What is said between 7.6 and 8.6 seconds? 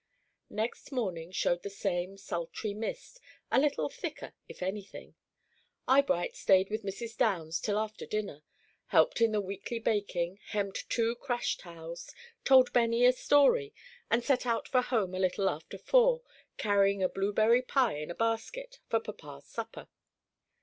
after dinner,